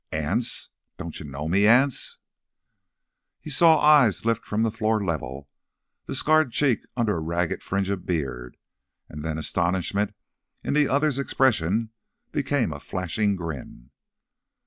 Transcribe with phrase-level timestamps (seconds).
[0.11, 0.69] "Anse!
[0.97, 2.17] Don't you know me, Anse?"
[3.39, 5.47] He saw eyes lift from the floor level,
[6.07, 8.57] the scarred cheek under a ragged fringe of beard;
[9.09, 10.15] and then astonishment
[10.63, 11.91] in the other's expression
[12.31, 13.91] became a flashing grin.